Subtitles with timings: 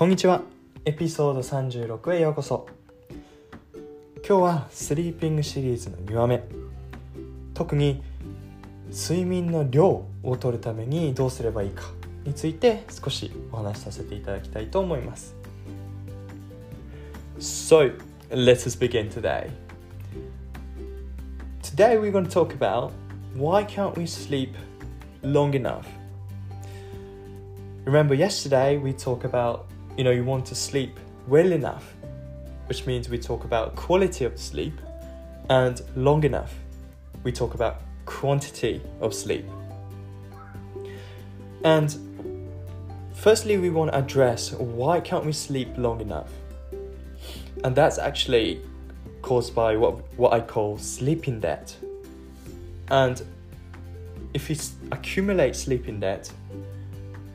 [0.00, 0.40] こんにちは
[0.86, 2.66] エピソード36へようこそ
[4.26, 6.42] 今日はスリーピングシリーズの2話目
[7.52, 8.02] 特に
[8.90, 11.82] 睡眠の量を取るためにどうすればいいか
[12.24, 15.34] について少しお話しさせていただきたいと思います
[17.38, 17.92] So,
[18.30, 19.50] let's begin today.
[21.62, 22.92] Today we're going to talk about
[23.36, 24.54] why can't we sleep
[25.22, 25.84] long enough?
[27.84, 29.69] Remember yesterday we talked about
[30.00, 31.94] you know you want to sleep well enough,
[32.68, 34.80] which means we talk about quality of sleep
[35.50, 36.54] and long enough.
[37.22, 39.44] We talk about quantity of sleep.
[41.64, 41.94] And
[43.12, 46.30] firstly we want to address why can't we sleep long enough?
[47.62, 48.62] And that's actually
[49.20, 51.76] caused by what what I call sleeping debt.
[52.88, 53.20] And
[54.32, 54.58] if we
[54.92, 56.32] accumulate sleeping debt,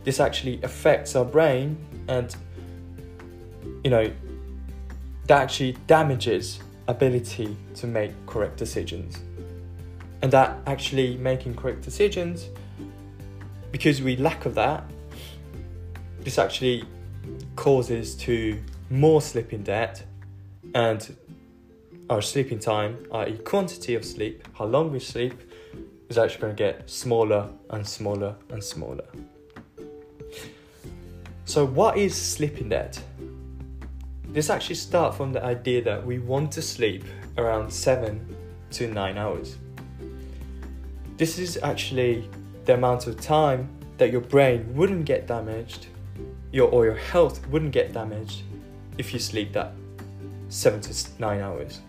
[0.03, 2.35] this actually affects our brain and
[3.83, 4.11] you know
[5.27, 9.19] that actually damages ability to make correct decisions.
[10.21, 12.49] And that actually making correct decisions
[13.71, 14.83] because we lack of that
[16.19, 16.83] this actually
[17.55, 20.03] causes to more sleeping debt
[20.73, 21.15] and
[22.09, 25.33] our sleeping time i.e quantity of sleep how long we sleep
[26.09, 29.05] is actually going to get smaller and smaller and smaller.
[31.45, 33.01] So, what is sleeping debt?
[34.35, 37.05] This actually starts from the idea that we want to sleep
[37.37, 38.35] around 7
[38.71, 39.55] to 9 hours.
[41.15, 42.29] This is actually
[42.65, 45.87] the amount of time that your brain wouldn't get damaged,
[46.51, 48.41] your or your health wouldn't get damaged
[48.97, 49.71] if you sleep that
[50.49, 51.79] 7 to 9 hours.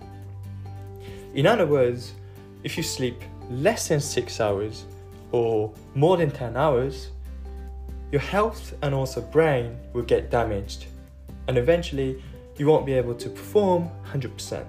[1.34, 2.12] In other words,
[2.62, 4.84] if you sleep less than 6 hours
[5.32, 7.08] or more than 10 hours,
[8.12, 10.86] your health and also brain will get damaged,
[11.48, 12.22] and eventually
[12.56, 14.66] you won't be able to perform 100%.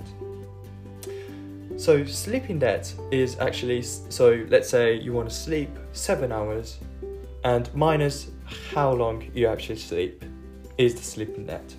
[1.78, 6.80] So, sleeping debt is actually so let's say you want to sleep seven hours,
[7.44, 8.32] and minus
[8.74, 10.26] how long you actually sleep
[10.80, 11.76] is the sleeping debt.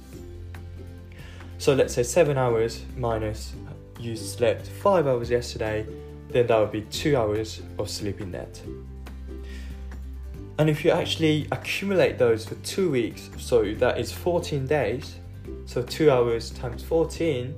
[1.59, 3.55] So, let's say seven hours minus
[3.99, 5.87] you slept five hours yesterday,
[6.31, 8.61] then that would be two hours of sleeping debt.
[10.59, 15.17] And if you actually accumulate those for two weeks, so that is 14 days,
[15.69, 17.55] so two hours times 14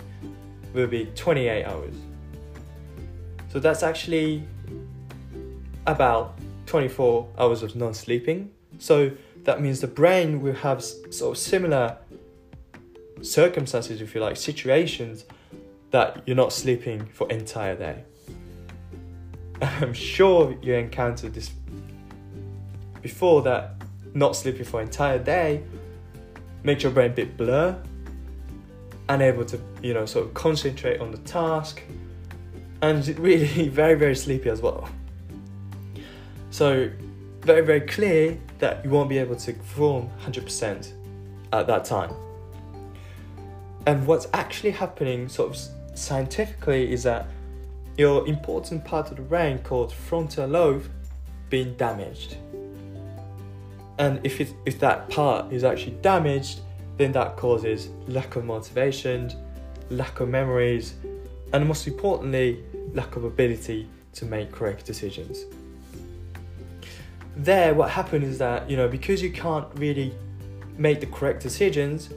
[0.74, 1.94] will be 28 hours.
[3.52, 4.42] So that's actually
[5.86, 8.50] about 24 hours of non sleeping.
[8.78, 9.12] So
[9.44, 11.98] that means the brain will have sort of similar
[13.22, 15.24] circumstances, if you like, situations
[15.92, 18.02] that you're not sleeping for entire day.
[19.62, 21.52] I'm sure you encountered this
[23.02, 23.80] before that,
[24.14, 25.62] not sleeping for entire day
[26.62, 27.80] makes your brain a bit blur,
[29.14, 31.82] unable to, you know, sort of concentrate on the task,
[32.82, 34.88] and really very, very sleepy as well.
[36.50, 36.90] So,
[37.42, 40.92] very, very clear that you won't be able to perform 100%
[41.52, 42.12] at that time.
[43.86, 47.28] And what's actually happening, sort of scientifically, is that
[47.96, 50.88] your important part of the brain called frontal lobe
[51.48, 52.36] being damaged
[54.00, 56.60] and if it, if that part is actually damaged
[57.00, 59.32] then that causes lack of motivation
[59.90, 60.94] lack of memories
[61.52, 62.62] and most importantly
[62.94, 65.44] lack of ability to make correct decisions.
[67.36, 70.12] There what happened is that you know because you can't really
[70.76, 72.10] make the correct decisions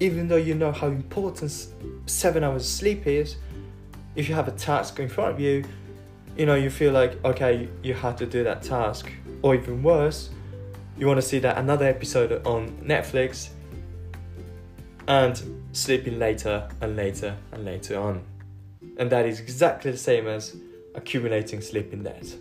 [0.00, 1.68] even though you know how important
[2.06, 3.36] seven hours of sleep is
[4.14, 5.64] if you have a task in front of you
[6.36, 9.10] you know you feel like okay you have to do that task.
[9.42, 10.30] Or even worse
[10.98, 13.50] you want to see that another episode on Netflix
[15.08, 18.24] and sleeping later and later and later on.
[18.98, 20.56] And that is exactly the same as
[20.94, 22.34] accumulating sleeping debt,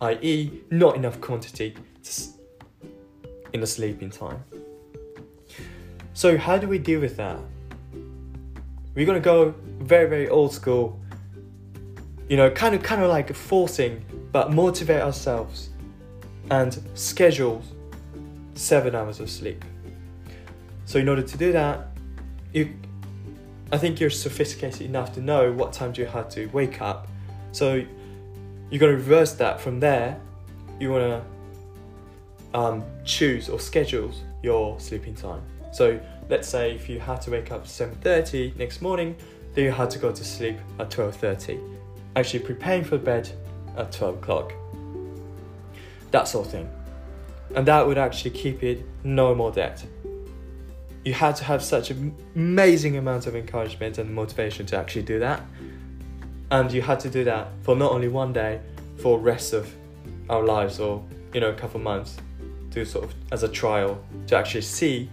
[0.00, 1.76] i.e., not enough quantity
[3.52, 4.42] in the sleeping time.
[6.14, 7.38] So, how do we deal with that?
[8.94, 11.00] We're gonna go very, very old school,
[12.28, 15.70] you know, kind of, kind of like forcing, but motivate ourselves
[16.50, 17.62] and schedule
[18.54, 19.64] seven hours of sleep.
[20.92, 21.86] So in order to do that,
[22.52, 22.68] you
[23.72, 27.08] I think you're sophisticated enough to know what time you have to wake up.
[27.52, 27.82] So
[28.68, 30.20] you're gonna reverse that from there.
[30.78, 31.24] You wanna
[32.52, 34.12] um, choose or schedule
[34.42, 35.40] your sleeping time.
[35.72, 35.98] So
[36.28, 39.16] let's say if you had to wake up at 7:30 next morning,
[39.54, 41.58] then you had to go to sleep at 12:30.
[42.16, 43.30] Actually preparing for bed
[43.78, 44.52] at 12 o'clock
[46.10, 46.68] that sort of thing.
[47.56, 49.86] And that would actually keep it no more debt.
[51.04, 55.18] You had to have such an amazing amount of encouragement and motivation to actually do
[55.18, 55.42] that.
[56.50, 58.60] And you had to do that for not only one day,
[58.98, 59.72] for rest of
[60.28, 61.02] our lives or
[61.34, 62.18] you know a couple months
[62.70, 65.10] to sort of as a trial to actually see,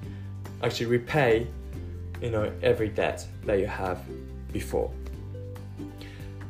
[0.64, 1.48] actually repay,
[2.22, 4.00] you know, every debt that you have
[4.52, 4.92] before.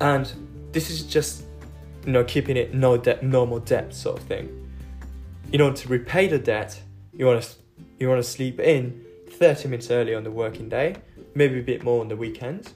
[0.02, 0.32] And
[0.72, 1.44] this is just
[2.06, 4.56] you know keeping it no debt normal debt sort of thing.
[5.54, 6.82] In order to repay the debt,
[7.14, 7.50] you want to
[8.00, 10.96] you want to sleep in 30 minutes early on the working day,
[11.36, 12.74] maybe a bit more on the weekends.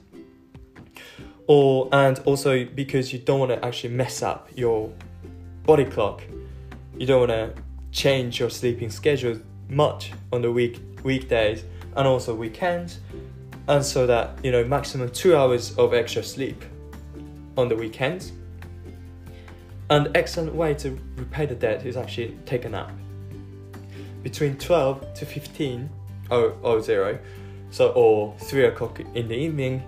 [1.46, 4.90] Or and also because you don't want to actually mess up your
[5.64, 6.22] body clock,
[6.96, 7.62] you don't want to
[7.92, 11.64] change your sleeping schedule much on the week weekdays
[11.96, 13.00] and also weekends,
[13.68, 16.64] and so that you know maximum two hours of extra sleep
[17.56, 18.32] on the weekends.
[19.90, 22.90] An excellent way to repay the debt is actually take a nap.
[24.22, 25.90] Between 12 to 15
[26.30, 27.18] oh, oh zero,
[27.70, 29.82] so or three o'clock in the evening,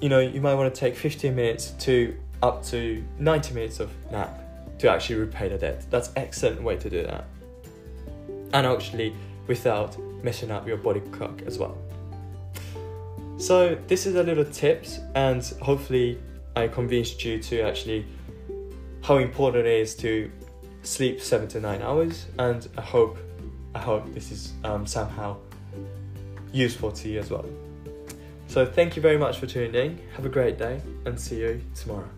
[0.00, 3.90] you know, you might want to take 15 minutes to up to 90 minutes of
[4.12, 4.40] nap
[4.78, 5.84] to actually repay the debt.
[5.90, 7.26] That's excellent way to do that.
[8.52, 9.14] And actually
[9.46, 11.76] without messing up your body clock as well.
[13.38, 16.20] So this is a little tips and hopefully
[16.56, 18.06] I convinced you to actually
[19.02, 20.30] how important it is to
[20.82, 23.18] sleep seven to nine hours and I hope
[23.74, 25.36] I hope this is um, somehow
[26.52, 27.46] useful to you as well.
[28.48, 30.00] So thank you very much for tuning in.
[30.16, 32.08] Have a great day and see you tomorrow.